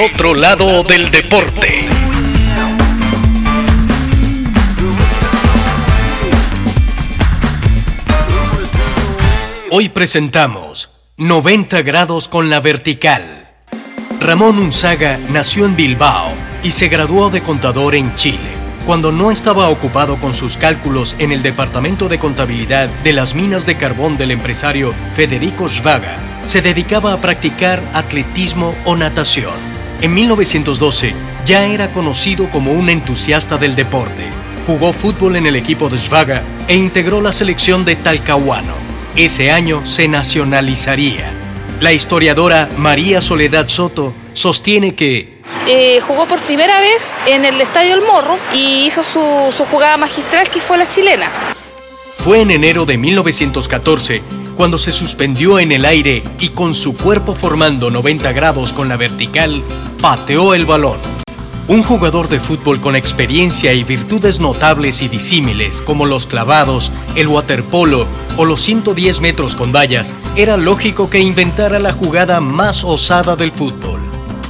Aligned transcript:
Otro 0.00 0.32
lado 0.32 0.84
del 0.84 1.10
deporte. 1.10 1.84
Hoy 9.70 9.88
presentamos 9.88 10.90
90 11.16 11.82
grados 11.82 12.28
con 12.28 12.48
la 12.48 12.60
vertical. 12.60 13.50
Ramón 14.20 14.60
Unzaga 14.60 15.18
nació 15.30 15.66
en 15.66 15.74
Bilbao 15.74 16.30
y 16.62 16.70
se 16.70 16.86
graduó 16.86 17.30
de 17.30 17.40
contador 17.40 17.96
en 17.96 18.14
Chile 18.14 18.38
cuando 18.86 19.10
no 19.10 19.32
estaba 19.32 19.68
ocupado 19.68 20.20
con 20.20 20.32
sus 20.32 20.56
cálculos 20.56 21.16
en 21.18 21.32
el 21.32 21.42
departamento 21.42 22.08
de 22.08 22.20
contabilidad 22.20 22.88
de 23.02 23.12
las 23.12 23.34
minas 23.34 23.66
de 23.66 23.76
carbón 23.76 24.16
del 24.16 24.30
empresario 24.30 24.94
Federico 25.14 25.68
Schwaga, 25.68 26.16
se 26.46 26.62
dedicaba 26.62 27.12
a 27.12 27.20
practicar 27.20 27.82
atletismo 27.92 28.76
o 28.86 28.96
natación. 28.96 29.77
En 30.00 30.14
1912 30.14 31.12
ya 31.44 31.66
era 31.66 31.90
conocido 31.90 32.48
como 32.50 32.72
un 32.72 32.88
entusiasta 32.88 33.58
del 33.58 33.74
deporte. 33.74 34.28
Jugó 34.66 34.92
fútbol 34.92 35.34
en 35.34 35.46
el 35.46 35.56
equipo 35.56 35.88
de 35.88 35.98
Schwaga 35.98 36.44
e 36.68 36.76
integró 36.76 37.20
la 37.20 37.32
selección 37.32 37.84
de 37.84 37.96
Talcahuano. 37.96 38.74
Ese 39.16 39.50
año 39.50 39.84
se 39.84 40.06
nacionalizaría. 40.06 41.32
La 41.80 41.92
historiadora 41.92 42.68
María 42.76 43.20
Soledad 43.20 43.68
Soto 43.68 44.14
sostiene 44.34 44.94
que 44.94 45.38
eh, 45.66 46.00
jugó 46.06 46.26
por 46.28 46.40
primera 46.42 46.80
vez 46.80 47.14
en 47.26 47.44
el 47.44 47.60
Estadio 47.60 47.94
El 47.94 48.02
Morro 48.02 48.38
y 48.54 48.86
hizo 48.86 49.02
su, 49.02 49.52
su 49.56 49.64
jugada 49.64 49.96
magistral 49.96 50.48
que 50.48 50.60
fue 50.60 50.78
la 50.78 50.86
chilena. 50.86 51.28
Fue 52.18 52.40
en 52.40 52.50
enero 52.50 52.84
de 52.84 52.98
1914 52.98 54.22
cuando 54.56 54.76
se 54.76 54.92
suspendió 54.92 55.58
en 55.58 55.72
el 55.72 55.84
aire 55.84 56.22
y 56.40 56.48
con 56.48 56.74
su 56.74 56.96
cuerpo 56.96 57.34
formando 57.34 57.90
90 57.90 58.32
grados 58.32 58.72
con 58.72 58.88
la 58.88 58.96
vertical, 58.96 59.62
pateó 60.00 60.54
el 60.54 60.66
balón. 60.66 60.98
Un 61.66 61.82
jugador 61.82 62.28
de 62.28 62.40
fútbol 62.40 62.80
con 62.80 62.96
experiencia 62.96 63.74
y 63.74 63.84
virtudes 63.84 64.40
notables 64.40 65.02
y 65.02 65.08
disímiles 65.08 65.82
como 65.82 66.06
los 66.06 66.26
clavados, 66.26 66.92
el 67.14 67.28
waterpolo 67.28 68.06
o 68.36 68.44
los 68.44 68.60
110 68.60 69.20
metros 69.20 69.54
con 69.54 69.72
vallas, 69.72 70.14
era 70.36 70.56
lógico 70.56 71.10
que 71.10 71.20
inventara 71.20 71.78
la 71.78 71.92
jugada 71.92 72.40
más 72.40 72.84
osada 72.84 73.36
del 73.36 73.52
fútbol. 73.52 74.00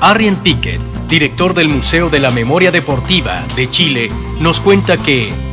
Arian 0.00 0.42
Pickett 0.42 0.94
director 1.08 1.54
del 1.54 1.68
Museo 1.68 2.10
de 2.10 2.18
la 2.18 2.30
Memoria 2.30 2.70
Deportiva 2.70 3.44
de 3.56 3.70
Chile, 3.70 4.10
nos 4.40 4.60
cuenta 4.60 4.96
que... 4.96 5.43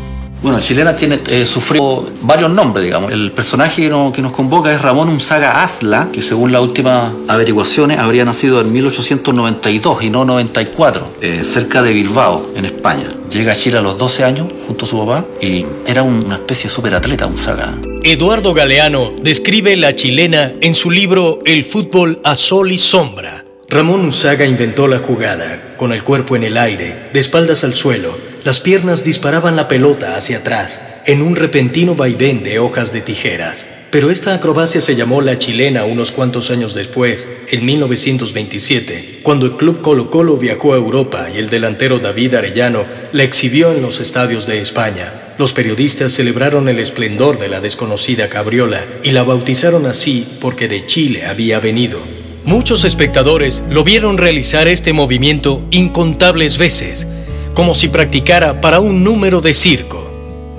Bueno, 0.42 0.60
Chilena 0.60 0.96
tiene, 0.96 1.20
eh, 1.28 1.46
sufrió 1.46 2.04
varios 2.24 2.50
nombres, 2.50 2.84
digamos. 2.84 3.12
El 3.12 3.32
personaje 3.32 3.84
que, 3.84 4.22
nos 4.22 4.32
convoca 4.32 4.74
es 4.74 4.82
Ramón 4.82 5.10
Unzaga 5.10 5.64
Asla, 5.64 6.10
que 6.12 6.24
según 6.24 6.52
las 6.52 6.62
últimas 6.62 7.12
averiguaciones 7.28 8.00
habría 8.00 8.26
nacido 8.26 8.60
en 8.60 8.72
1892 8.72 10.04
y 10.04 10.10
no 10.10 10.26
94, 10.26 11.14
eh, 11.22 11.44
cerca 11.44 11.84
de 11.84 11.94
Bilbao, 11.94 12.48
en 12.56 12.66
España. 12.66 13.08
Llega 13.32 13.52
a 13.52 13.56
Chile 13.56 13.78
a 13.78 13.82
los 13.82 14.00
12 14.00 14.24
años 14.24 14.48
junto 14.66 14.86
a 14.86 14.88
su 14.88 14.98
papá 14.98 15.26
y 15.40 15.64
era 15.86 16.02
una 16.02 16.36
especie 16.36 16.64
de 16.64 16.70
superatleta 16.70 17.28
Unzaga. 17.28 17.76
Eduardo 18.04 18.56
Galeano 18.56 19.14
describe 19.22 19.78
la 19.78 19.96
chilena 19.96 20.54
en 20.60 20.74
su 20.74 20.90
libro 20.90 21.40
El 21.46 21.64
fútbol 21.64 22.20
a 22.24 22.36
sol 22.36 22.72
y 22.72 22.80
sombra 22.80 23.46
Ramón 23.72 24.06
Usaga 24.06 24.46
inventó 24.46 24.86
la 24.90 25.00
jugada, 25.00 25.76
con 25.78 25.94
el 25.94 26.04
cuerpo 26.04 26.36
en 26.36 26.44
el 26.44 26.58
aire, 26.58 27.10
de 27.14 27.20
espaldas 27.22 27.64
al 27.64 27.74
suelo, 27.74 28.14
las 28.44 28.60
piernas 28.60 29.04
disparaban 29.04 29.56
la 29.56 29.68
pelota 29.68 30.16
hacia 30.16 30.38
atrás, 30.38 30.82
en 31.06 31.22
un 31.22 31.36
repentino 31.36 31.96
vaivén 31.96 32.44
de 32.44 32.58
hojas 32.58 32.92
de 32.92 33.02
tijeras. 33.02 33.68
Pero 33.92 34.10
esta 34.10 34.34
acrobacia 34.34 34.80
se 34.80 34.96
llamó 34.96 35.22
la 35.22 35.38
chilena 35.38 35.84
unos 35.84 36.12
cuantos 36.12 36.50
años 36.50 36.74
después, 36.74 37.28
en 37.50 37.66
1927, 37.66 39.20
cuando 39.22 39.46
el 39.46 39.58
club 39.58 39.82
Colo 39.82 40.10
Colo 40.10 40.38
viajó 40.38 40.74
a 40.74 40.78
Europa 40.78 41.28
y 41.34 41.38
el 41.38 41.50
delantero 41.50 42.00
David 42.00 42.36
Arellano 42.36 42.86
la 43.12 43.24
exhibió 43.24 43.74
en 43.74 43.82
los 43.82 44.00
estadios 44.00 44.48
de 44.48 44.60
España. 44.60 45.12
Los 45.38 45.54
periodistas 45.54 46.14
celebraron 46.14 46.70
el 46.70 46.80
esplendor 46.80 47.38
de 47.38 47.50
la 47.50 47.60
desconocida 47.60 48.30
cabriola 48.30 48.86
y 49.04 49.12
la 49.12 49.24
bautizaron 49.24 49.86
así 49.86 50.26
porque 50.40 50.68
de 50.68 50.86
Chile 50.86 51.26
había 51.26 51.60
venido. 51.60 52.00
Muchos 52.46 52.86
espectadores 52.86 53.62
lo 53.70 53.84
vieron 53.84 54.18
realizar 54.18 54.68
este 54.68 54.94
movimiento 54.94 55.62
incontables 55.70 56.58
veces, 56.58 57.08
como 57.54 57.74
si 57.74 57.88
practicara 57.88 58.62
para 58.62 58.80
un 58.80 59.04
número 59.04 59.42
de 59.42 59.54
circo. 59.54 60.12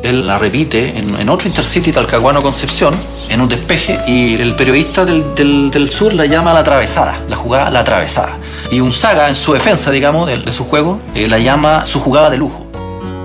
Él 0.03 0.27
la 0.27 0.37
repite 0.37 0.99
en, 0.99 1.29
otro 1.29 1.47
Intercity 1.47 1.93
Talcahuano 1.93 2.43
Concepción, 2.43 2.93
en 3.29 3.41
un 3.41 3.49
despeje, 3.49 3.99
y 4.07 4.35
el 4.35 4.57
periodista 4.57 5.05
del, 5.05 5.89
sur 5.89 6.13
la 6.13 6.27
llama 6.27 6.53
la 6.53 6.61
atravesada, 6.61 7.21
la 7.29 7.37
jugada 7.37 7.71
la 7.71 7.81
atravesada. 7.81 8.37
Y 8.71 8.81
Unzaga, 8.81 9.29
en 9.29 9.37
su 9.37 9.53
defensa, 9.53 9.91
digamos, 9.91 10.27
de, 10.27 10.53
su 10.53 10.65
juego, 10.65 11.01
eh, 11.15 11.29
la 11.29 11.39
llama 11.39 11.87
su 11.87 12.01
jugada 12.01 12.31
de 12.31 12.39
lujo. 12.39 12.67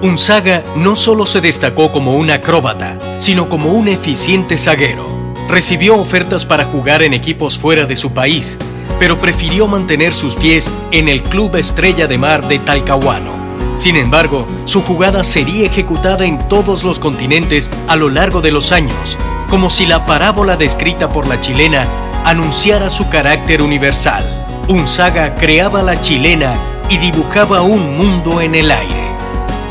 Unzaga 0.03 0.63
no 0.75 0.95
solo 0.95 1.25
se 1.25 1.41
destacó 1.41 1.91
como 1.91 2.15
un 2.15 2.29
acróbata, 2.29 2.99
sino 3.17 3.49
como 3.49 3.71
un 3.73 3.87
eficiente 3.87 4.59
zaguero. 4.59 5.07
Recibió 5.49 5.95
ofertas 5.95 6.45
para 6.45 6.65
jugar 6.65 7.01
en 7.01 7.15
equipos 7.15 7.57
fuera 7.57 7.85
de 7.85 7.95
su 7.95 8.11
país, 8.11 8.59
pero 8.99 9.17
prefirió 9.17 9.67
mantener 9.67 10.13
sus 10.13 10.35
pies 10.35 10.71
en 10.91 11.07
el 11.07 11.23
Club 11.23 11.55
Estrella 11.55 12.05
de 12.05 12.19
Mar 12.19 12.47
de 12.47 12.59
Talcahuano. 12.59 13.36
Sin 13.77 13.95
embargo, 13.95 14.47
su 14.65 14.81
jugada 14.81 15.23
sería 15.23 15.67
ejecutada 15.67 16.25
en 16.25 16.49
todos 16.49 16.83
los 16.83 16.97
continentes 16.99 17.69
a 17.87 17.95
lo 17.95 18.09
largo 18.09 18.41
de 18.41 18.51
los 18.51 18.71
años, 18.71 19.19
como 19.51 19.69
si 19.69 19.85
la 19.85 20.03
parábola 20.07 20.57
descrita 20.57 21.09
por 21.09 21.27
la 21.27 21.39
chilena 21.39 21.87
anunciara 22.25 22.89
su 22.89 23.07
carácter 23.07 23.61
universal. 23.61 24.47
Unzaga 24.67 25.35
creaba 25.35 25.83
la 25.83 26.01
chilena 26.01 26.57
y 26.89 26.97
dibujaba 26.97 27.61
un 27.61 27.95
mundo 27.95 28.41
en 28.41 28.55
el 28.55 28.71
aire. 28.71 29.11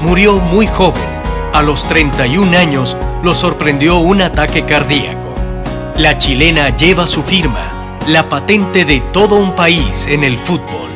Murió 0.03 0.39
muy 0.39 0.69
joven. 0.69 1.03
A 1.53 1.62
los 1.62 1.89
31 1.89 2.56
años 2.56 2.97
lo 3.25 3.34
sorprendió 3.34 3.99
un 3.99 4.22
ataque 4.22 4.62
cardíaco. 4.62 5.34
La 5.97 6.16
chilena 6.16 6.77
lleva 6.77 7.09
su 7.09 7.25
firma, 7.25 7.99
la 8.06 8.28
patente 8.28 8.84
de 8.84 9.00
todo 9.00 9.34
un 9.34 9.56
país 9.56 10.06
en 10.06 10.22
el 10.22 10.39
fútbol. 10.39 10.96